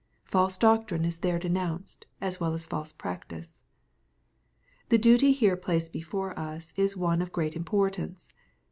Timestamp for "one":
6.97-7.21